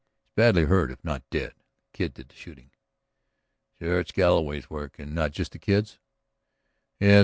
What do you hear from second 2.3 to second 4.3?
shooting." "Sure it's